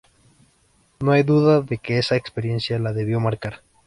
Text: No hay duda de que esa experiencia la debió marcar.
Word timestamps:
No 1.01 1.11
hay 1.11 1.21
duda 1.21 1.61
de 1.61 1.77
que 1.77 1.99
esa 1.99 2.15
experiencia 2.15 2.79
la 2.79 2.91
debió 2.91 3.19
marcar. 3.19 3.61